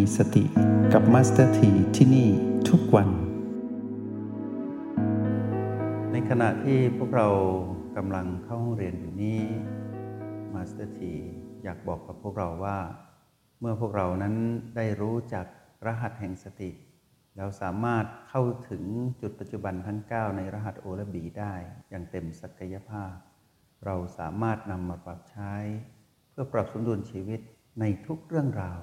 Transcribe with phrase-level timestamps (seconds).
[0.00, 0.44] มีสติ
[0.92, 2.28] กับ Master T ที่นี่
[2.68, 3.08] ทุกวัน
[6.12, 7.28] ในขณะที่พวกเรา
[7.96, 9.40] กำลังเข้าห้องเรียนอยู่นี้
[10.54, 11.14] Master T
[11.64, 12.78] อยากบอกกับพวกเราว่า
[13.60, 14.34] เมื่อพวกเรานั้น
[14.76, 15.46] ได้รู้จัก
[15.86, 16.70] รหัสแห่งสติ
[17.36, 18.82] แล้วสามารถเข้าถึง
[19.20, 21.54] จุดปัจจุบันทั้ง 9 ในรหัส O และ B ได้
[21.90, 23.14] อย่างเต็มศักยภาพ
[23.86, 25.54] เราสามารถนำมาปรับใช้
[26.30, 27.40] เพื่อปรับสมดุลชีวิต
[27.80, 28.82] ในทุกเรื่องราว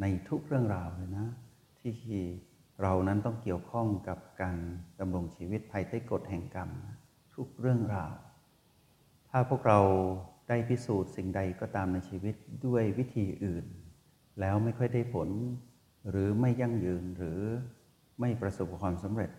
[0.00, 1.26] ในทุกเรื่องราวเลยนะ
[1.80, 1.94] ที่
[2.82, 4.56] เรานั้นต้องเกี่ยวข้องกับการ
[5.00, 6.70] ดำรงชีวิตภายใต้กฎแห่งกรรม
[7.34, 8.14] ทุกเรื่องราว
[9.30, 9.80] ถ้าพวกเรา
[10.48, 12.34] ได้พิสูจน์สิ่งใดก็ตามในชีวิต
[12.66, 13.66] ด้วยวิธีอื่น
[14.40, 15.28] แล้วไม่ค่อยได้ผล
[16.10, 17.40] หรือไม่ยั่งยืนหรือ
[18.20, 19.30] ไม่ประสบความสำเร็จ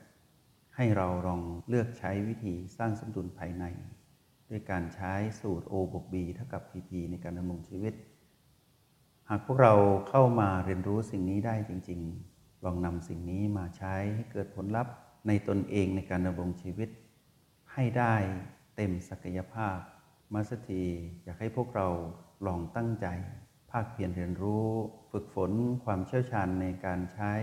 [0.76, 3.66] ให้เราลองเลือกใช้วิธีสร้างสมดุลภายใน
[4.50, 7.94] ด้วยการใช้สูตร O บวก B เท่ากับ PP ในการดำรงชีวิต
[9.30, 9.73] หากพวกเรา
[10.09, 12.02] เข้ามาเรียนรู้สิ่งนี้ได้จริง
[12.33, 14.94] ๆ ลองนำสิ่งนี้มาใช้ให้เกิดผลลัพธ์
[15.28, 16.89] ในตนเองในการดำรงชีวิต
[17.73, 18.16] ให้ได้
[18.75, 19.78] เต็มศักยภาพ
[20.34, 20.84] มาสถี
[21.23, 21.88] อยากให้พวกเรา
[22.47, 23.08] ลองตั้งใจ
[23.72, 24.67] ภาคเพียรเรียนรู้
[25.11, 25.52] ฝึกฝน
[25.84, 27.34] ความเชี่ยวชาญในการใช้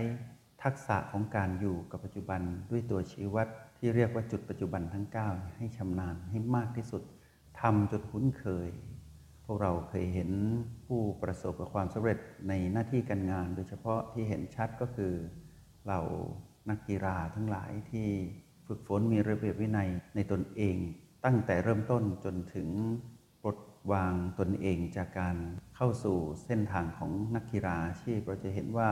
[0.62, 3.48] ทักษะของการอยู่กับปัจจุบันด้วยตัวชี้วัด
[3.78, 7.02] ที่เรียกว่าจุดปัจจุบันทั้ง 9 ให้ชำนาญให้มากที่สุด
[7.60, 8.69] ทำจนคุ้นเคย
[9.45, 10.31] พวกเราเคยเห็น
[10.87, 15.12] ผู้ประสบกับความสำเร็จในหน้าที่การงาน โดยเฉพาะที่เห็นชัดก็คือ
[15.89, 16.00] เรา
[16.70, 18.09] นักกีฬาทั้งหลายที่
[18.67, 20.77] ฝึกฝนมีระเบียบวินัยในตนเอง
[21.25, 22.69] ตั้งแต่เริ่มต้นจนถึง
[23.42, 23.59] ปลด
[23.92, 25.37] วางตนเองจากการ
[25.77, 28.89] เข้าสู่เส้นทางของนักกีฬาอาชีพเราจะเห็นว่า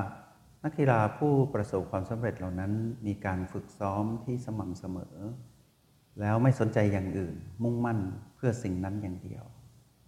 [0.65, 2.73] นักกีฬาผู้ประสบความสำเร็จเหล่านั้น
[3.07, 5.17] มีการฝึกซ้อมที่สม่ำเสมอ
[6.21, 7.99] แล้วไม่สนใจอย่างอื่นมุ่งมั่น
[8.37, 9.45] เพื่อสิ่งนั้นอย่างเดียว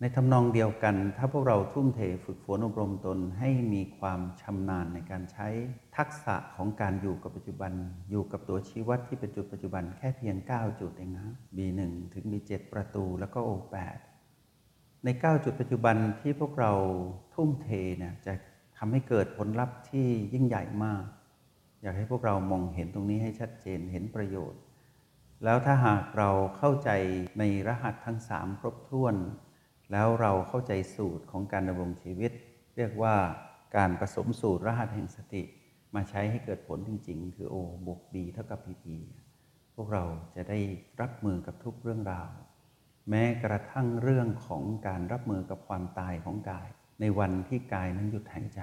[0.01, 5.49] ในทำนองเดียวกัน ถ้าพวกเราทุ่มเทฝึกฝนอบรมตนให้มีความชำนาญในการใช้
[5.97, 7.73] ทักษะของการอยู่กับปัจจุบัน
[8.11, 11.81] อยู่กับตัวชี้วัดที่เป็นจุดปัจจุบันแค่เพียง 9 จุดเองนะ B1
[12.15, 14.01] ถึง B7 ประตูแล้วก็ O8
[15.05, 16.73] ใน 9 จุดปัจจุบันที่พวกเรา
[17.35, 17.69] ทุ่มเท
[17.99, 18.33] เนี่ยจะ
[18.79, 21.05] ทำให้เกิดผลลัพธ์ที่ยิ่งใหญ่มาก
[21.83, 24.61] อยากให้พวกเรามองเห็นตรงนี้ให้ชัดเจนเห็นประโยชน์
[25.45, 26.91] แล้วถ้าหากเราเข้าใจ
[27.39, 29.15] ในรหัสทั้ง 3 ครบถ้วน
[29.97, 32.33] แล้วเราเข้าใจสูตรของการดำรงชีวิต
[32.77, 33.17] เรียกว่า
[33.77, 35.43] การผสมสูตรรหัสแห่งสติ
[35.95, 37.57] มาใช้ให้เกิดผลจริง ๆ คือ O
[37.87, 38.87] บวก B เท่ากับ PP
[39.75, 40.05] พวกเรา
[40.37, 40.59] จะได้
[41.01, 42.31] รับมือกับทุกเรื่องราว
[43.11, 46.69] แม้กระทั่งเรื่องของการรับมือกับความตายของกาย
[47.01, 48.61] ในวันที่กายนั้นหยุดหายใจ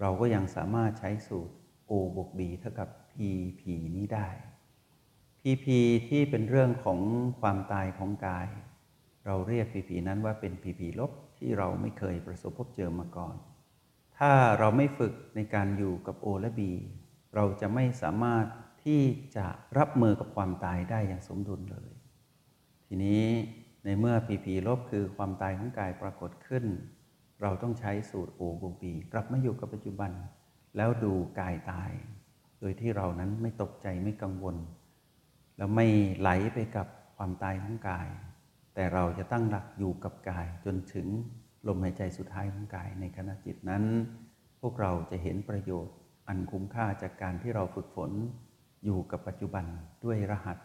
[0.00, 1.54] เราก็ยังสามารถใช้สูตร
[1.90, 3.62] O บวก B เท่ากับ PP
[3.96, 4.28] นี้ได้
[5.42, 5.66] PP
[6.08, 7.00] ที่เป็นเรื่องของ
[7.40, 8.48] ความตายของกาย
[9.26, 13.34] เราเรียก PP นั้นว่าเป็น PP ลบที่เราไม่เคยประสบพบเจอมาก่อน
[14.18, 16.60] ถ้าเราไม่ฝึกในการอยู่กับ O และ B
[17.34, 18.46] เราจะไม่สามารถ
[18.84, 19.02] ที่
[19.36, 19.46] จะ
[19.78, 21.90] รับมือกับความตายได้อย่างสมดุลเลย
[22.86, 23.24] ทีนี้
[23.84, 26.64] ในเมื่อ PP ลบคือความตายของกายปรากฏขึ้น
[27.42, 30.10] เราต้องใช้สูตร O บวก B กลับมาอยู่กับปัจจุบัน
[30.76, 31.90] แล้วดูกายตาย
[32.60, 34.56] โดยที่เรานั้นไม่ตกใจไม่กังวล
[35.56, 35.86] แล้วไม่
[36.20, 38.08] ไหลไปกับความตายของกาย
[38.74, 41.06] แต่เราจะตั้งหลักอยู่กับกายจนถึง
[41.66, 43.84] ลมหายใจสุดท้ายของกายในขณะจิตนั้น
[44.60, 45.96] พวกเราจะเห็นประโยชน์
[46.28, 48.10] อันคุ้มค่าจากการที่เราฝึกฝน
[48.84, 49.64] อยู่กับปัจจุบัน
[50.04, 50.58] ด้วยรหัส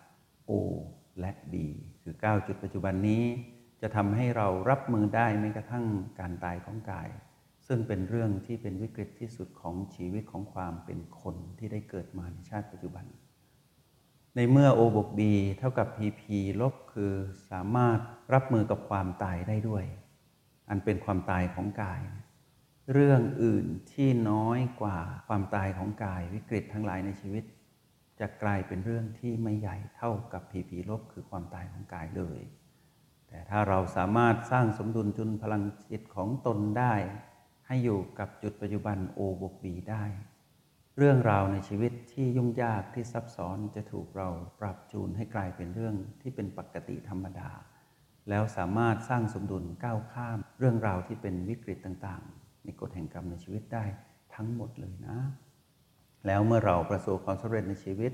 [0.49, 0.51] O
[1.19, 1.53] และ B
[2.03, 3.23] คือ 9 จุดปัจจุบันนี้
[3.81, 5.85] จะทำให้เรารับมือได้แม้กระทั่ง
[6.19, 7.09] การตายของกาย
[7.67, 13.05] ซึ่งเป็นเรื่องที่เป็นวิกฤตที่สุดของชีวิตของความเป็นคนที่ได้เกิดมาในชาติปัจจุบัน
[14.39, 15.21] ในเมื่อ O บวก B
[15.59, 16.21] เท่ากับ PP
[16.61, 17.13] ลบคือ
[17.51, 17.99] สามารถ
[18.33, 19.85] รับมือกับความตายได้ด้วย
[20.69, 22.01] อันเป็นความตายของกาย
[22.93, 27.43] เรื่องอื่นที่น้อยกว่าความตายของกายวิกฤตทั้งหลายในชีวิต
[28.19, 32.39] จะกลายเป็นเรื่องที่ไม่ใหญ่เท่ากับ PP ลบคือความตายของกายเลย
[33.27, 36.95] แต่ถ้าเราสามารถสร้างสมดุลจุนพลังจิตของตนได้
[37.67, 40.03] ให้อยู่กับจุดปัจจุบัน O บวก B ได้
[40.99, 44.29] เรื่องราวในชีวิตที่ยุ่งยากที่ซับซ้อนจะถูกเรา
[44.59, 47.49] ปรับจูนให้กลายเป็นเรื่องที่เป็นปกติธรรมดา
[48.29, 53.85] แล้วสามารถสร้างสมดุลก้าวข้าม เรื่องราวที่เป็นวิกฤตต่างๆ ในกฎแห่งกรรมในชีวิตได้
[54.35, 55.17] ทั้งหมดเลยนะ
[56.25, 58.11] แล้วเมื่อเราประสบความสำเร็จในชีวิต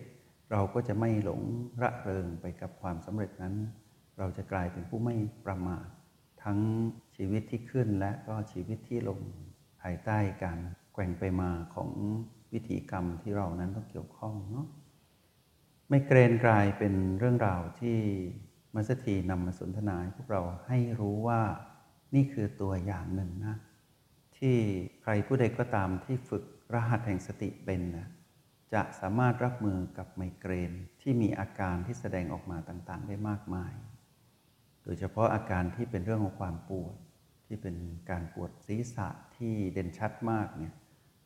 [0.51, 1.41] เราก็จะไม่หลง
[1.81, 3.55] ระเริงไปกับความสำเร็จนั้น
[4.17, 5.15] เราจะกลายเป็นผู้ไม่
[5.45, 5.87] ประมาท
[6.43, 6.59] ทั้ง
[7.15, 9.19] ชีวิตที่ขึ้นและก็ชีวิตที่ลง
[9.81, 10.59] ภายใต้การ
[10.93, 11.89] แกว่งไปมาของ
[12.53, 14.67] วิถีกรรมที่เรานั้นต้องเกี่ยวข้องเนาะ
[15.89, 17.97] ไม่เกรงกลายเป็นเรื่องราวที่
[18.75, 21.41] มัสถีนำมาสนทนาให้พวกเราให้รู้ว่า
[22.15, 23.55] นี่คือตัวอย่างหนึ่งนะ
[24.37, 24.57] ทที่
[25.03, 28.07] ใครผู้ใดก็ตามที่ฝึกรหัสแห่งสติเป็นนะ
[28.73, 33.73] จะสามารถรับมือกับไมเกรนที่มีอาการที่แสดงออกมาต่างๆ ได้มากมาย
[34.83, 36.95] โดยเฉพาะอาการที่เป็นเรื่องของความปวด
[37.47, 37.75] ที่เป็น
[38.09, 40.73] การปวดศีรษะที่เด่นชัดมากเนี่ย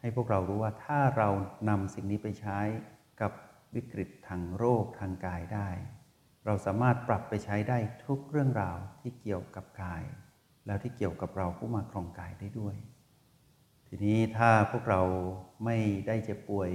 [0.07, 1.29] ให้พวกเรารู้ว่าถ้าเรา
[1.69, 2.59] นำสิ่งนี้ไปใช้
[3.21, 3.31] กับ
[3.75, 5.69] วิกฤตทางโรคทางกายได้
[6.45, 10.03] เราสามารถปรับไปใช้ได้ทุกเรื่องราวที่เกี่ยวกับกาย
[10.65, 12.75] แล้วที่เกี่ยวกับเราผู้มาครองกายได้ด้วย
[13.87, 15.01] ทีนี้ถ้าพวกเรา
[15.65, 15.77] ไม่
[16.07, 16.71] ได้เจ็บป่วย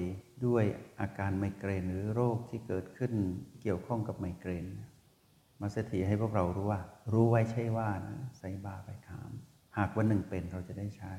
[0.46, 0.64] ด้วย
[1.00, 3.12] อาการไมเกรนหรือโรคที่เกิดขึ้น
[3.62, 4.66] เกี่ยวข้องกับไมเกรน
[5.60, 6.80] มาสถีให้พวกเรารู้ว่า
[7.12, 9.30] รู้ไว้ใช่ว่านะใส่บาไปถาม
[9.76, 11.14] หากวันหนึ่งเป็นเราจะได้ใช้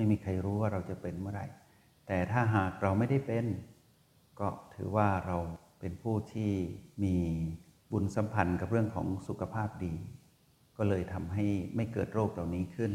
[0.00, 1.46] ไม่มีใครรู้ว่าเราจะเป็นเมื่อไหร่
[2.06, 3.46] แต่ถ้าหากเราไม่ได้เป็น
[4.40, 5.38] ก็ถือว่าเรา
[5.80, 6.52] เป็นผู้ที่
[7.04, 7.16] มี
[7.92, 9.94] บุญสัมพันธ์กับเรื่องของสุขภาพดี
[10.76, 11.44] ก็เลยทำให้
[11.76, 12.92] ไม่เกิดโรคเหล่านี้ขึ้น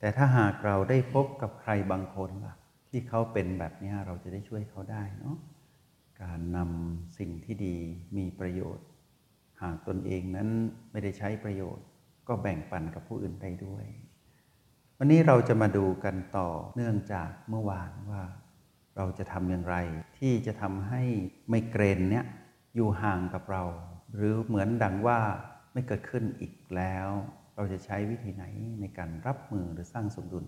[0.00, 2.54] แต่ถ้าหากเราได้พบกับใครบางคนล่ะ
[2.90, 5.36] ที่เขาเป็นแบบนี้เราจะได้ช่วยเขาได้เนาะ
[6.22, 7.76] การนำสิ่งที่ดี
[8.16, 8.86] มีประโยชน์
[9.62, 10.48] หากตนเองนั้น
[10.90, 11.86] ไม่ได้ใช้ประโยชน์
[12.28, 13.86] ก็แบ่งปันกับผู้อื่นได้ด้วย
[15.00, 18.22] วันนี้เราจะมาดูกันต่อเนื่องจากเมื่อวานว่า
[18.96, 19.76] เราจะทำอย่างไร
[20.18, 21.02] ที่จะทำให้
[21.48, 22.24] ไมเกรนเนี้ย
[22.74, 23.64] อยู่ห่างกับเรา
[24.14, 25.20] หรือเหมือนดังว่า
[25.72, 27.08] ไม่เกิดขึ้นอีกแล้ว
[27.54, 28.44] เราจะใช้วิธีไหน
[28.80, 30.46] ในการรับมือหรือสร้างสมดุล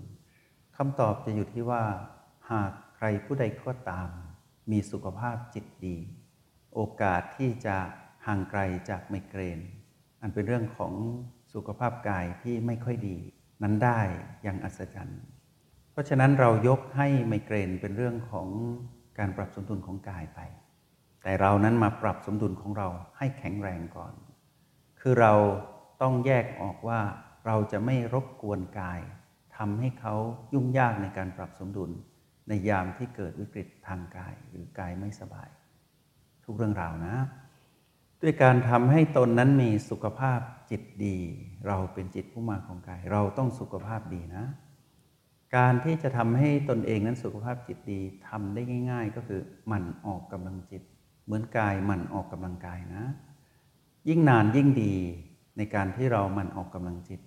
[0.77, 1.85] คำตอบจะอยู่ที่ว่า
[2.51, 4.09] หากใครผู้ใดก็ตาม
[4.71, 5.97] มีสุขภาพจิตดี
[6.75, 7.77] โอกาสที่จะ
[8.27, 9.61] ห่างไกลจากไมเกรน
[10.21, 10.93] อันเป็นเรื่องของ
[11.55, 13.19] สุขภาพกายที่ไม่ค่อยดี
[13.63, 14.01] นั้นได้
[14.43, 15.23] อย่างอัศจรรย์
[15.93, 18.49] เพราะฉะนั้นเรายกให้ไมเกรนเป็นเรื่องของ
[19.19, 20.41] การปรับสมดุลของกายไป
[21.23, 24.13] แต่เรานั้นมาปรับสมดุลของเราให้แข็งแรงก่อน
[25.01, 25.35] คือเรา
[26.03, 27.01] ต้องแยกออกว่า
[27.47, 29.01] เราจะไม่รบกวนกาย
[29.57, 30.15] ทำให้เขา
[30.55, 31.91] ยุ่งยากในการปรับสมดุล
[32.49, 35.49] ในยามที่เกิดวิกฤตทางกายหรือกายไม่สบาย
[36.45, 37.17] ทุกเรื่องราวนะ
[38.23, 40.41] ด้วยการทำให้ตนนั้นมีสุขภาพ
[40.71, 41.19] จิตดี
[41.67, 44.45] เราเป็นจิตผู้มาของกาย เราต้องสุขภาพดีนะ
[45.57, 50.83] การที่จะทำให้ตนเองนั้นสุขภาพจิตดีทำได้ง่าย ๆ ก็คือหมั่นออกกำลังจิต
[51.25, 53.05] เหมือนกายหมั่นออกกำลังกายนะ
[54.09, 54.95] ยิ่งนานยิ่งดี
[55.57, 57.21] ในการที่เราหมั่นออกกำลังจิต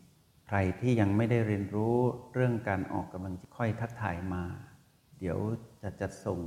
[0.47, 1.95] ใครที่ยังไม่ได้เรียนรู้
[2.33, 4.43] เรื่องการออกกำลังจิตค่อยทักทายมา
[5.19, 5.37] เดี๋ยว
[5.81, 6.39] จะจัดส่ง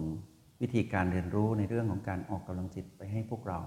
[0.61, 3.61] วิธีการเรียนรู้ในเรื่องของการออกกำลังจิตไปให้พวกเรา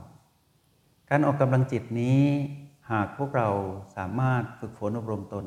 [1.12, 2.22] การออกกำลังจิตนี้
[2.92, 3.50] หากพวกเรา
[3.98, 5.46] สามารถฝึกฝนอบรมตน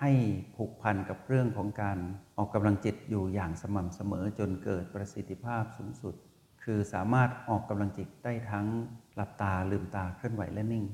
[0.00, 0.10] ให้
[0.56, 1.98] ผูกพันกับเรื่องของการ
[2.38, 6.14] ออกกำลังจิตอยู่อย่างสม่ำเสมอจนเกิดประสิทธิภาพสูงสุด
[6.62, 8.66] คือสามารถออกกำลังจิตได้ทั้ง
[9.14, 10.84] หลับตาลืมตาเคลื่อนไหวและนิ่ง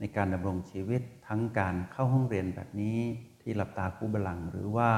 [0.00, 2.98] ในการดำรงชีวิตทั้งการเข้าห้องเรียนแบบนี้
[3.42, 4.90] ที่หลับตาคู่บลัง หรือว่า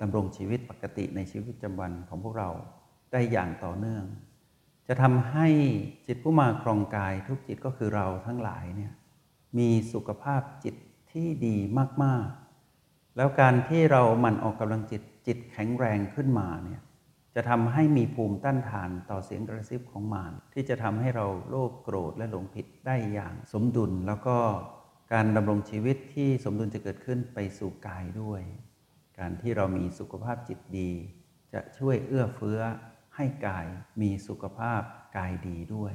[0.00, 2.50] ดำรงชีวิตปกติในชีวิตประจำวันของพวกเรา
[3.12, 4.04] ได้อย่างต่อเนื่อง
[4.92, 5.48] จะทำให้
[6.06, 8.92] จิตผู้มาครองกายทุกจิตก็คือเราทั้งหลายเนี่ย
[9.58, 10.74] มีสุขภาพจิต
[11.12, 11.56] ที่ดี
[12.02, 16.80] มากๆ แล้วการที่เราหมั่นออกกำลังจิตจิตแข็งแรงขึ้นมาเนี่ย
[17.34, 24.36] จะทำให้มีภูมิต้านทานต่อเสียงกระซิบของมารที่จะทำให้เราโลภโกรธและหลงผิดได้อย่างสมดุล แล้วก็
[25.12, 28.42] การดำรงชีวิตที่สมดุลจะเกิดขึ้นไปสู่กายด้วย
[29.18, 30.90] การที่เรามีสุขภาพจิตดี
[31.52, 32.60] จะช่วยเอื้อเฟื้อ
[33.16, 33.66] ให้กาย
[34.00, 34.82] มีสุขภาพ
[35.16, 35.94] กายดีด้วย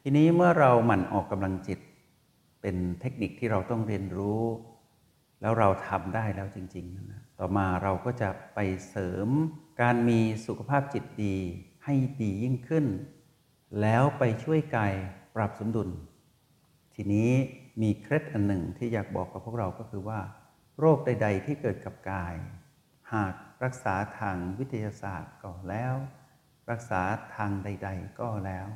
[0.00, 1.80] ทีนี้เมื่อเราหมั่นออกกำลังจิต
[2.60, 4.42] เป็นเทคนิคที่เราต้องเรียนรู้
[5.40, 9.28] แล้วเราทำได้แล้วจริงๆนะต่อมาเราก็จะไปเสริม
[9.82, 11.36] การมีสุขภาพจิตดี
[11.84, 12.86] ให้ดียิ่งขึ้น
[13.80, 14.92] แล้วไปช่วยกาย
[15.36, 15.88] ปรับสมดุล
[16.94, 17.30] ทีนี้
[17.82, 20.20] มีเคล็ดอันหนึ่งที่อยากบอกกับพวกเราก็คือว่า
[20.78, 22.34] โรคใด ๆ ที่เกิดกับกาย
[23.14, 25.94] หากรักษาทางวิทยาศาสตร์ก็แล้ว
[26.70, 27.02] รักษา
[27.36, 28.66] ทางใด ๆ ก็แล้ว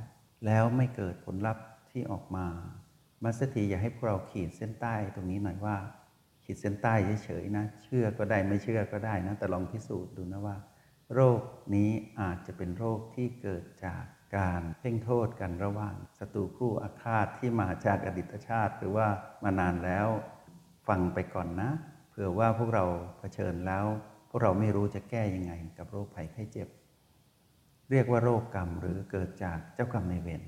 [0.47, 2.47] แล้วไม่เกิดผลลัพธ์ที่ออกมา
[3.25, 5.77] มาสถีอยากให้พวกเราขีดเส้นใต้ตรงนี้หน่อยว่า
[6.45, 10.57] ขีดเส้นใต้เฉยๆนะ เชื่อก็ได้ไม่เชื่อก็ได้นะ แต่ลองพิสูจน์ดูนะว่า
[11.15, 11.41] โรค
[11.75, 14.05] นี้อาจจะเป็นโรคที่เกิดจาก
[14.37, 19.07] การเพ่งโทษกันระหว่างศัตรูคู่อาฆาตที่มาจากอดีตชาติ หรือว่า
[19.45, 20.09] มานานแล้ว
[20.89, 21.71] ฟังไปก่อนนะ
[22.11, 22.85] เผื่อว่าพวกเรา
[23.19, 23.85] เผชิญแล้ว
[24.37, 26.69] พวกเราไม่รู้จะแก้ยังไงกับโรคภัยไข้เจ็บ
[27.91, 30.45] เรียกว่าโรคกรรมหรือเกิดจากเจ้ากรรมในเวร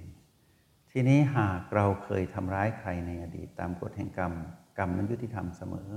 [0.93, 4.33] ทีนี้หากเราเคยทำร้ายใครในอดีตตามกฎแห่งกรรม
[4.78, 5.90] กรรมนั้นยุติธรรมเสมอ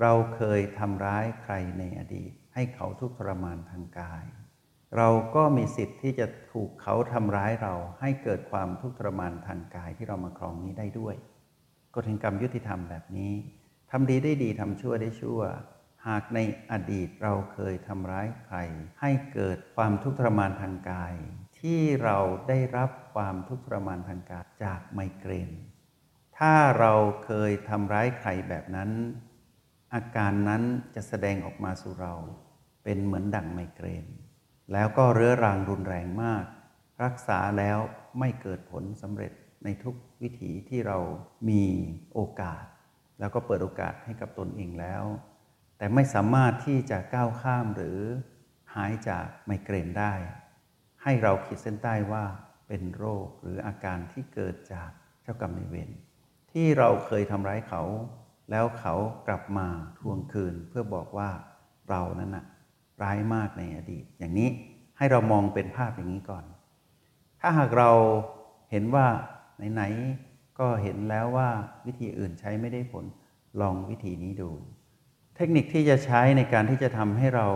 [0.00, 4.24] เราเคยทำร้ายใครในอดีต ให้เขาทุกข์ทรมานทางกาย
[4.96, 11.14] เราก็มีสิทธิ์ที่จะถูกเขาทำร้ายเราให้เกิดความทุกข์ทรมานทางกายที่เรามาครองนี้ได้ด้วย
[11.94, 13.32] กฎแห่งกรรมยุติธรรมแบบนี้
[13.90, 15.42] ทำดีได้ดีทำชั่วได้ชั่ว
[16.08, 16.38] หากใน
[16.70, 18.56] อดีตเราเคยทำร้ายใคร
[19.00, 21.14] ให้เกิดความทุกข์ทรมานทางกาย
[21.60, 25.50] ที่เราได้รับความทุกข์ทรมานทางกายจากไมเกรน
[26.38, 26.92] ถ้าเรา
[27.24, 28.90] เคยทำร้ายใครแบบนั้น
[29.94, 30.62] อาการนั้น
[30.94, 32.14] จะแสดงออกมาสู่เรา
[32.84, 34.06] เป็นเหมือนดั่งไมเกรน
[34.72, 36.44] แล้วก็เรื้อรังรุนแรงมาก
[37.02, 37.78] รักษาแล้ว
[38.18, 39.32] ไม่เกิดผลสำเร็จ
[39.64, 40.98] ในทุกวิถีที่เรา
[41.48, 41.64] มี
[42.14, 42.64] โอกาส
[43.18, 45.04] แล้วก็เปิดโอกาสให้กับตนเองแล้ว
[45.78, 47.98] แต่ไม่สามารถที่จะก้าวข้ามหรือ
[48.74, 50.14] หายจากไมเกรนได้
[51.02, 52.24] ให้เราขีดเส้นใต้ว่า
[52.68, 54.90] เป็นโรคหรืออาการที่เกิดจาก
[55.22, 55.90] เจ้ากรรมนายเวร
[56.52, 57.82] ที่เราเคยทำร้ายเขา
[58.50, 58.94] แล้วเขา
[59.26, 59.68] กลับมา
[59.98, 61.30] ทวงคืนเพื่อบอกว่า
[61.88, 62.44] เรานั้นนะ
[63.02, 64.48] ร้ายมากในอดีต อย่างนี้
[64.98, 66.44] ให้เรามองเป็นภาพอย่างนี้ก่อน
[67.40, 67.90] ถ้าหากเรา
[68.70, 69.06] เห็นว่า
[69.74, 71.50] ไหนๆก็เห็นแล้วว่า
[71.86, 73.04] วิธีอื่นใช้ไม่ได้ผล
[73.60, 74.50] ลองวิธีนี้ดู
[75.38, 77.48] เทคนิคที่จะใช้ในการที่จะทำให้เรา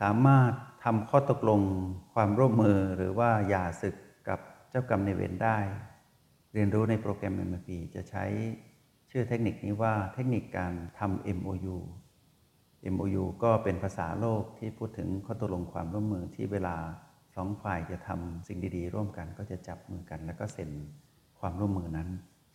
[0.00, 0.52] สามารถ
[0.84, 1.60] ทำข้อตกลง
[2.14, 3.96] ความร่วมมือหรือว่าอย่าศึก
[4.28, 5.58] กับเจ้ากรรมในเวรได้
[6.54, 8.24] เรียนรู้ในโปรแกรม MMP จะใช้
[9.10, 11.76] ชื่อเทคนิคนี้ว่าเทคนิคการทำ MOU
[12.94, 16.76] MOU ก็เป็นภาษาโลกที่พูดถึงข้อตกลงความร่วมมือที่เวลา
[17.34, 20.70] สองฝ่ายจะทำสิ่งดีๆ ร่วมกันก็จะจับมือกัน แล้วก็เซ็น
[21.40, 22.08] ความร่วมมือนั้น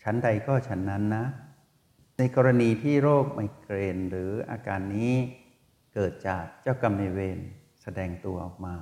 [0.04, 1.26] ชั้นใดก็ชั้นนั้นนะ
[2.18, 5.14] ในกรณีที่โรคไมเกรนหรืออาการนี้
[5.94, 7.40] เกิดจากเจ้ากรรมในเวร
[7.82, 8.76] แสดงตัวออกมา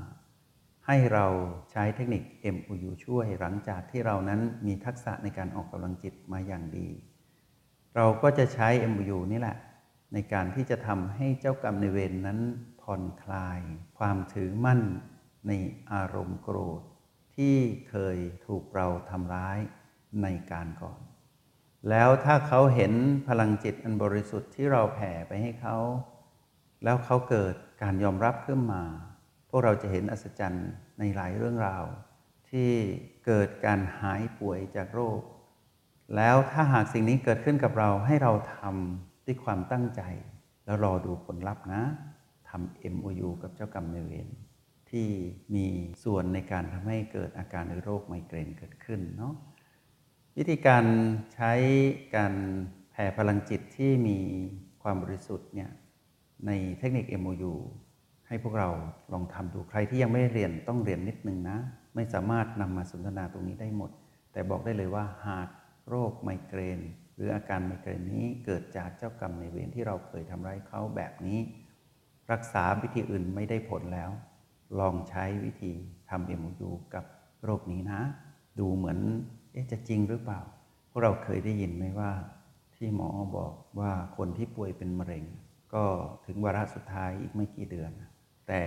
[0.88, 1.28] ให้เรา
[1.72, 2.24] ใช้เทคนิค
[2.56, 6.90] MOU ช่วยหลังจากที่เรานั้นมีทักษะในการออกกำลังจิตมาอย่างดี
[7.96, 9.58] เราก็จะใช้ MOU นี่แหละ
[10.14, 12.40] ในการที่จะทำให้เจ้ากรรมในเวรนนั้น
[12.82, 13.62] ผ่อนคลาย
[13.98, 14.82] ความถือมั่น
[15.48, 15.52] ใน
[15.92, 16.82] อารมณ์โกรธ
[17.36, 17.56] ที่
[17.90, 19.60] เคยถูกเราทำร้าย
[20.22, 21.02] ในการก่อน
[21.90, 22.94] แล้วถ้าเขาเห็น
[23.28, 25.78] พลังจิตอันบริสุทธิ์ที่เราแผ่ไปให้เขา
[26.84, 28.84] แล้วเขาเกิดการยอมรับขึ้นมา
[29.50, 30.70] พวกเราจะเห็นอัศจรรย์
[31.00, 31.84] ในหลายเรื่องราว
[32.50, 32.72] ที่
[33.26, 35.22] เกิดการหายป่วยจากโรค
[36.16, 40.02] แล้วถ้าหากสิ่งนี้เกิดขึ้นกับเราให้เราทำด้วยความตั้งใจ
[40.66, 41.84] แล้วรอดูผลลัพธ์นะ
[42.50, 44.30] ทำ MOU กับเจ้ากรรมนายเวร
[44.90, 45.08] ที่
[45.56, 45.68] มี
[46.04, 49.34] ส่วนในการทำให้เกิดอาการหรือโรคไมเกรนเกิดขึ้นเนาะ
[50.38, 50.86] วิธีการ
[51.34, 51.52] ใช้
[52.16, 52.34] การ
[52.92, 54.20] แผ่พลังจิตที่มี
[54.84, 55.70] ความบริสุทธิ์เนี่ย
[56.48, 57.54] ในเทคนิค MOU
[58.28, 58.70] ให้พวกเรา
[59.14, 61.58] ลองทำดูใครที่ยังไม่ได้เรียนต้องเรียนนิดนึงนะ
[61.96, 63.92] ไม่สามารถนำมาสนทนาตรงนี้ได้หมด
[64.32, 65.50] แต่บอกได้เลยว่าหาก
[65.90, 66.80] โรคไมเกรน
[67.16, 71.40] หรืออาการไมเกรนนี้เกิดจากเจ้ากรรมในเวรที่เราเคยทำร้ายเขาแบบนี้
[72.32, 74.12] รักษาวิธีอื่นไม่ได้ผลแล้ว
[74.80, 75.72] ลองใช้วิธี
[76.10, 77.06] ทำ MOU กับ
[77.44, 78.02] โรคนี้นะ
[78.60, 79.00] ดูเหมือน
[79.72, 80.42] จะจริงหรือเปล่า
[80.90, 82.12] พวกเราเคยได้ยินไหมว่า
[82.76, 85.24] ที่หมอบอกว่าคนที่ป่วยเป็นมะเร็ง
[85.74, 85.86] ก็
[86.26, 87.92] ถึงวาระสุดท้ายอีกไม่กี่เดือน
[88.48, 88.64] แต่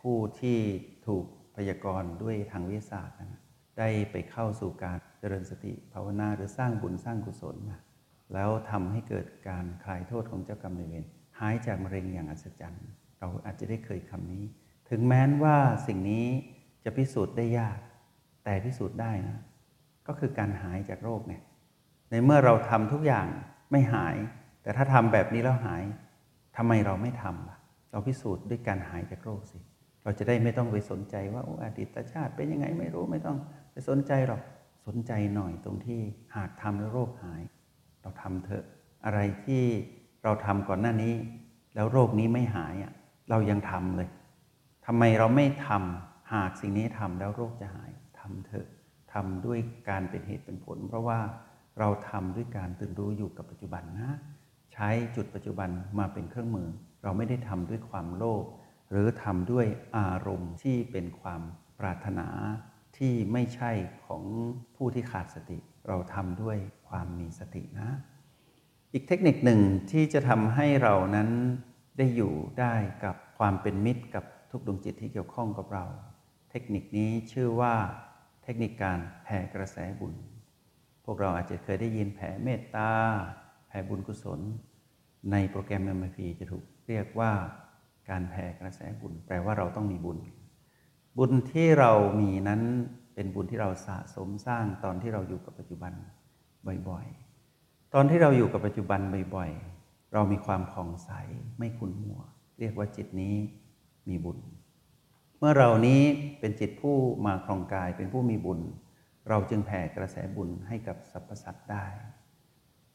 [0.00, 0.58] ผู้ที่
[1.06, 1.24] ถูก
[1.56, 3.40] พยากรณ์ด้วยทางวิทยาศาสตร์นะ
[3.78, 7.80] ได้ไปเข้าสู่การเจริญสติภาวนาหรือสร้างบุญสร้างกุศลนะ
[8.34, 11.04] แล้วทำให้เกิดการคลายโทษของเจ้ากรรมนายเวร
[11.38, 12.86] หายจากมะเร็งอย่างอัศจรรย์
[13.18, 14.44] เราอาจจะได้เคยคำนี้
[14.90, 15.56] ถึงแม้นว่า
[15.86, 16.26] สิ่งนี้
[16.84, 17.78] จะพิสูจน์ได้ยาก
[18.44, 19.38] แต่พิสูจน์ได้นะ
[20.10, 21.42] ก็คือการหายจากโรคเนี่ย
[22.10, 23.26] ในเมื่อเราทำทุกอย่าง
[23.72, 24.16] ไม่หาย
[24.62, 25.82] แต่ถ้าทำแบบนี้แล้วหาย
[26.56, 27.56] ทำไมเราไม่ทำล่ะ
[27.90, 29.58] เราพิสูจน์ด้วยการหายจากโรคสิ
[30.02, 33.38] เราจะได้ไม่ต้องไปสนใจว่าอดีตชาติเป็นยังไงไม่รู้ไม่ต้อง
[33.72, 34.42] ไปสนใจหรอก
[34.86, 36.00] สนใจหน่อยตรงที่
[36.36, 37.42] หากทำแล้วโรคหาย
[38.02, 38.64] เราทำเถอะ
[39.04, 39.62] อะไรที่
[40.24, 41.14] เราทำก่อนหน้านี้
[41.74, 42.92] แล้วโรคนี้ไม่หายอะ
[43.30, 44.08] เรายังทำเลย
[44.86, 48.66] ทำไมเราไม่ทำหากสิ่งนี้ทำแล้วโรคจะหายทำเถอะ
[49.12, 49.58] ทำด้วย
[49.90, 51.20] การเป็นเหตุเป็นผล เพราะว่า
[51.78, 54.10] เราทำด้วยการตื่นรู้อยู่กับปัจจุบันนะ
[54.74, 56.68] ใช้จุดปัจจุบันมาเป็นเครื่องมือ
[57.02, 58.44] เราไม่ได้ทำด้วยความโลภ
[58.90, 61.40] หรือทำด้วยอารมณ์ที่เป็นความ
[61.80, 62.28] ปรารถนา
[62.96, 63.70] ที่ไม่ใช่
[64.06, 64.22] ของ
[64.76, 66.56] ผู้ที่ขาดสติ เราทำด้วย
[66.88, 67.88] ความมีสตินะ
[68.92, 71.28] อีกเทคนิคหนึ่งที่จะทำให้เรานั้น
[71.98, 72.74] ได้อยู่ได้
[73.04, 75.84] กับความเป็นมิตรกับทุกดวงจิตที่เกี่ยวข้องกับเรา
[76.50, 77.74] เทคนิคนี้ชื่อว่า
[78.42, 80.14] เทคนิคการแผ่กระแสบุญ
[81.04, 82.90] พวกเราอาจจะเคยได้ยินแผ่เมตตา
[83.68, 84.40] แผ่บุญกุศล
[85.30, 87.32] ในโปรแกรม MMP จะถูกเรียกว่า
[88.10, 90.18] การแผ่กระแสบุญ แปลว่าเราต้องมีบุญ
[91.18, 92.62] บุญที่เรามีนั้น
[93.14, 95.92] เป็นบุญที่เราสะสมสร้างตอนที่เราอยู่กับปัจจุบัน
[96.88, 99.00] บ่อยๆ ตอนที่เราอยู่กับปัจจุบัน
[99.34, 101.10] บ่อยๆ เรามีความผ่องใส
[101.58, 102.20] ไม่ขุ่นมัว
[102.58, 103.34] เรียกว่าจิตนี้
[104.08, 104.38] มีบุญ
[105.40, 106.02] เมื่อเรานี้
[106.40, 108.60] เป็นจิตผู้มาครองกายเป็นผู้มีบุญ
[109.28, 111.86] เราจึงแผ่กระแสบุญให้กับสรรพสัตว์ได้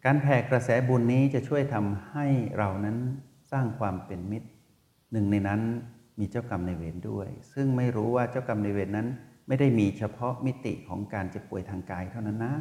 [0.06, 2.26] การแผ่กระแสบุญนี้จะช่วยทำให้
[2.58, 2.98] เรานั้น
[3.52, 4.50] สร้างความเป็นมิตร
[5.12, 5.62] หนึ่งในนั้น
[6.20, 9.08] มีเจ้ากรรมในเวรด้วย ซึ่งไม่รู้ว่าเจ้ากรรมในเวรนั้น
[9.48, 12.56] ไม่ได้มีเฉพาะมิติของการเจ็บป่วยทางกายเท่านั้นนะ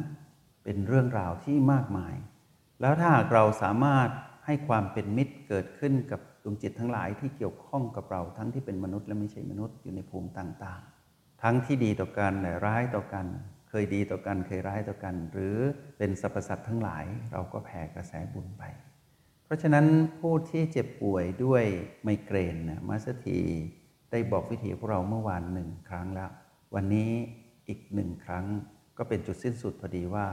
[0.63, 2.15] เป็นเรื่องราวที่มากมาย
[2.81, 4.09] แล้วถ้าหากเราสามารถ
[4.45, 13.25] ให้ความเป็นมิตรเกิดขึ้นกับดวงจิตทั้งหลายที่เกี่ยวข้องกับเราทั้งที่เป็นมนุษย์และไม่ใช่มนุษย์อยู่ในภูมิต่าง ๆ ทั้งที่ดีต่อกันและร้ายต่อกัน
[13.69, 15.57] เคยดีต่อกันเคยร้ายต่อกัน หรือ
[15.97, 18.63] เป็นสรรพสัตว์ทั้งหลายเราก็แผ่กระแสบุญไป
[19.45, 19.85] เพราะฉะนั้น
[20.19, 21.63] ผู้ที่เจ็บป่วยด้วย
[22.03, 23.39] ไมเกรนนะมาสถี
[24.11, 26.31] ได้บอกวิธีพวกเราเมื่อวานหนึ่งครั้งแล้ว
[26.75, 27.11] วันนี้
[27.67, 28.45] อีกหนึ่งครั้ง
[28.97, 30.25] ก็เป็นจุดสิ้นสุดพอดีว่า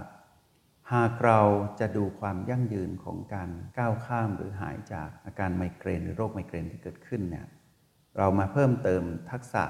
[0.90, 1.40] หากเรา
[1.80, 7.46] จะดูความยั่งยืนของการก้าวข้ามหรือหายจากอาการไมเกรนหรือโรคไมเกรนที่เกิดขึ้นเนี่ย
[8.18, 9.64] เรามาเพิ่มเติมทักษะ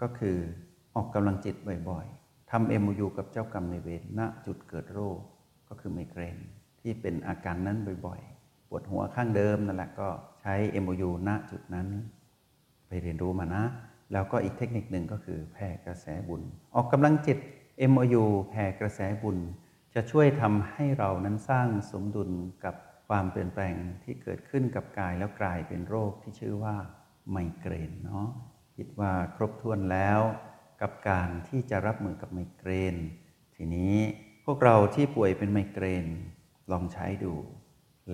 [0.00, 0.36] ก็คือ
[0.94, 1.56] ออกกำลังจิต
[1.88, 5.18] บ่อยๆทำเอ็มยูกับเจ้ากรรมในเวรณจุดเกิดโรค
[5.68, 6.38] ก็คือไมเกรน
[6.80, 10.08] ที่เป็นอาการนั้นบ่อยๆ ปวดหัวข้างเดิมนั่นแหละก็
[10.40, 11.88] ใช้เอ็มยูณจุดนั้น
[12.88, 13.64] ไปเรียนรู้มานะ
[14.12, 16.42] แล้วก็อีกเทคนิคหนึ่งก็คือแผ่กระแสบุญ
[16.74, 17.38] ออกกำลังจิต
[17.90, 19.38] MOU แผ่กระแสบุญ
[19.98, 22.30] จะช่วยทำให้เรานั้นสร้างสมดุล
[22.64, 22.74] กับ
[23.08, 23.74] ความเปลี่ยนแปลง
[24.04, 26.76] ที่เกิดขึ้นกับกายแล้วกลายเป็นโรคที่ชื่อว่า
[27.32, 28.26] ไมเกรนเนาะ
[28.76, 30.20] คิดว่าครบถ้วนแล้ว
[30.80, 32.96] กับการที่จะรับมือกับไมเกรน
[33.56, 33.94] ทีนี้
[34.44, 36.06] พวกเราที่ป่วยเป็นไมเกรน
[36.72, 37.34] ลองใช้ดู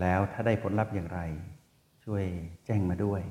[0.00, 1.20] แล้วถ้าได้ผลลัพธ์อย่างไร
[2.04, 2.24] ช่วย
[2.66, 3.22] แจ้งมาด้วย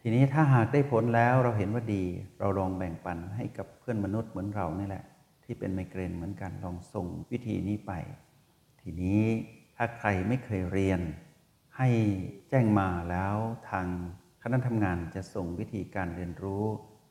[0.00, 2.04] ทีนี้ถ้าหากได้ผลแล้วเราเห็นว่าดี
[2.38, 5.04] เราลองแบ่งปันให้กับเพื่อนมนุษย์เหมือนเรานี่แหละ
[5.50, 7.92] ที่เป็นไมเกรนเหมือนกันลองส่งวิธีนี้ไป
[8.80, 9.22] ทีนี้
[9.76, 11.00] ถ้าใครไม่เคยเรียน
[11.76, 11.88] ให้
[12.48, 13.36] แจ้งมาแล้ว
[13.70, 13.86] ทาง
[14.42, 16.64] คณะทำงานจะส่งวิธีการเรียนรู้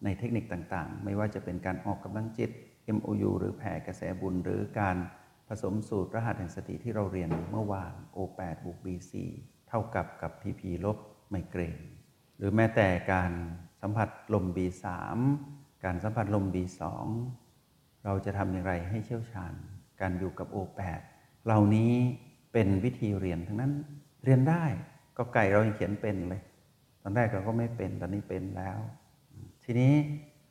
[0.03, 2.49] ในเทคนิคต่างๆ ไม่ว่าจะเป็นการออกกำลังจิต
[2.97, 4.97] MOU หรือแผ่กระแสบุญ หรือการ
[5.47, 9.13] ผสมสูตรรหัสแห่งสติที่เราเรียนเมื่อวาน O8 บวก B4
[9.67, 10.97] เท่ากับกับ PP ลบ
[11.29, 11.77] ไมเกรน
[12.37, 13.31] หรือแม้แต่การ
[13.81, 14.85] สัมผัสลม B3
[15.83, 16.83] การสัมผัสลม B2
[18.09, 19.53] เราจะทำอย่างไรให้เชี่ยวชาญ
[20.01, 21.01] การอยู่กับโอแปด
[21.45, 21.93] เหล่านี้
[22.53, 23.73] เป็นวิธีเรียนทั้งนั้น
[24.23, 24.65] เรียนได้
[25.17, 26.41] ก็ไก่เรายังเขียนเป็นเลย
[27.01, 28.79] ตอนแรกเราก็ไม่เป็นตอนนี้เป็นแล้ว
[29.63, 29.93] ทีนี้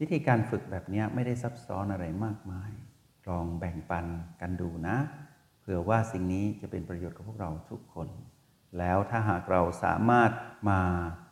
[0.01, 2.71] วิธีการฝึกแบบนี้ไม่ได้ซับซ้อนอะไรมากมาย
[3.29, 4.07] ลองแบ่งปัน
[4.40, 4.97] กันดูนะ
[5.61, 8.09] เผื่อว่าสิ่งนี้จะเป็นประโยชน์กับพวกเราทุกคน
[8.79, 10.31] แล้วถ้าหากเราสามารถ
[10.69, 10.81] มา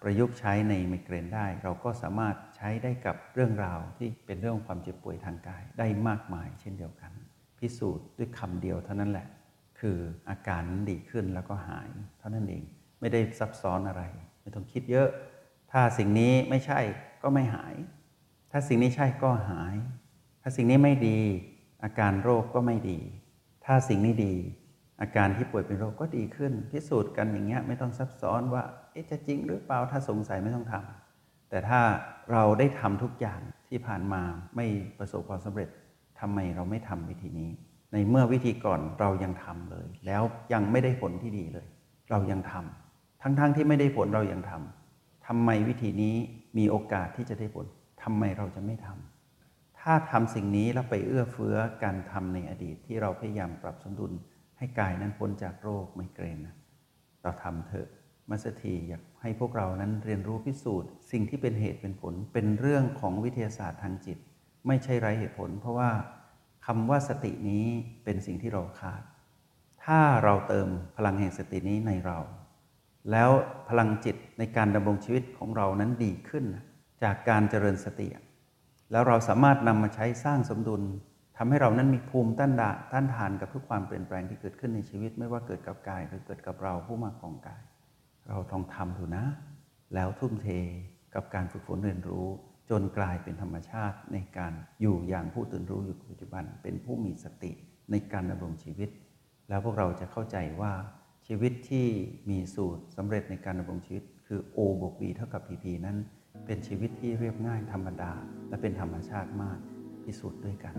[0.03, 7.13] ประยุกต์ใช้ในไมเกรนได้ เราก็สามารถ ช้ได้กับเรื่องราวที่เป็นเรื่องความเจ็บป่วยทางกายได้มากมาย เช่นเดียวกัน
[7.59, 9.29] พิสูจน์ด้วยคำเดียวเท่านั้นแหละ
[9.81, 9.97] คือ
[10.29, 12.63] อาการดีขึ้นแล้วก็หาย เท่านั้นเอง
[13.01, 14.03] ไม่ได้ซับซ้อนอะไร
[14.43, 15.09] ไม่ต้องคิดเยอะ
[15.73, 16.81] ถ้าสิ่งนี้ไม่ใช่
[17.23, 17.75] ก็ไม่หาย
[18.51, 19.75] ถ้าสิ่งนี้ใช่ก็หาย
[20.43, 21.21] ถ้าสิ่งนี้ไม่ดี
[21.85, 22.99] อาการโรคก็ไม่ดี
[23.65, 24.35] ถ้าสิ่งนี้ดี
[25.01, 28.63] อาการที่ป่วยเป็นโรคก็ดีขึ้น พิสูจน์กันอย่างเงี้ยไม่ต้องซับซ้อนว่า
[29.11, 31.04] จะจริงหรือเปล่าถ้าสงสัยไม่ต้องทำ
[31.55, 31.83] แต่ถ้า
[32.33, 34.23] เราได้ทำทุกอย่างที่ผ่านมา
[34.57, 34.67] ไม่
[34.99, 35.69] ประสบความสำเร็จ
[36.21, 37.51] ทำไมเราไม่ทำวิธีนี้
[37.93, 41.67] ในเมื่อวิธีก่อนเรายังทำเลย แล้วยังไม่ได้ผลที่ดีเลย
[42.11, 46.17] เรายังทำทั้งๆทที่ไม่ได้ผลเรายังทำทำไมวิธีนี้
[46.59, 47.67] มีโอกาสที่จะได้ผล
[48.03, 54.13] ทำไมเราจะไม่ทำถ้าทำสิ่งนี้แล้วไปเอื้อเฟื้อการทำในอดีตที่เราพยายามปรับสมดุล
[54.59, 56.55] ให้กายนั้นพ้นจากโรคไมเกรนนะ
[57.23, 57.89] เราทำเถอะ
[58.31, 64.19] มาสถีอยากให้พวกเรานั้นเรียนรู้พิสูจน์ สิ่งที่เป็นเหตุเป็นผลเป็นเรื่องของวิทยาศาสตร์ทางจิต
[64.67, 65.91] ไม่ใช่ไร้เหตุผล เพราะว่า
[66.67, 67.67] คำว่าสตินี้
[68.05, 69.03] เป็นสิ่งที่เราขาด
[69.85, 72.19] ถ้าเราเติมพลังแห่งสตินี้ในเรา
[73.11, 73.31] แล้ว
[73.69, 76.45] พลังจิตในการดำรงชีวิตของเรานั้นดีขึ้น
[77.03, 78.09] จากการเจริญสติ
[78.93, 80.83] แล้วเราสามารถนำมาใช้สร้างสมดุล
[81.37, 87.63] ทำให้เรานั้นมีภูมิต้านดาต้านทานกับทุกความเปลี่ยนแปลงที่เกิดขึ้นในชีวิต ไม่ว่าเกิดกับกายหรือเกิดกับเราผู้มาของกาย
[88.29, 89.25] เราต้องทำถูนะ
[89.95, 90.49] แล้วทุ่มเท
[91.15, 92.27] กับการฝึกฝนเรียนรู้
[92.71, 97.53] จนกลายเป็นธรรมชาติในการอยู่อย่างผู้ตื่นรู้อยู่ปัจจุบัน เป็นผู้มีสติ
[97.91, 98.91] ในการดำรงชีวิต
[99.49, 100.73] แล้วพวกเราจะเข้าใจว่า
[101.27, 101.87] ชีวิตที่
[102.31, 105.97] มีสูตรสำเร็จในการดำรงชีวิต คือ O บวก B เท่ากับ PP นั้น
[106.47, 108.13] เป็นชีวิตที่เรียบง่ายธรรมดา
[108.49, 109.59] และเป็นธรรมชาติมาก
[110.05, 110.75] พิสูจน์ด้วยกัน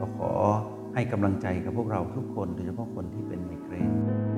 [0.00, 0.32] ก็ขอ
[0.94, 4.37] ให้กำลังใจกับพวกเราทุกคนโดยเฉพาะคนที่เป็นไมเกรน